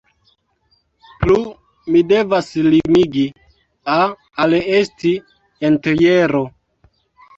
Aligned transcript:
Plu, 1.23 1.35
oni 1.91 2.01
devas 2.13 2.49
limigi 2.69 3.27
"a" 3.99 4.01
al 4.45 4.57
esti 4.63 5.13
entjero. 5.71 6.43